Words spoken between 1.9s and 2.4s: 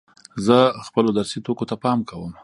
کوم.